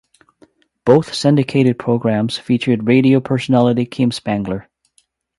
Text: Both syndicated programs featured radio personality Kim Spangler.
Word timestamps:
Both 0.83 1.13
syndicated 1.13 1.77
programs 1.77 2.35
featured 2.35 2.87
radio 2.87 3.19
personality 3.19 3.85
Kim 3.85 4.11
Spangler. 4.11 4.67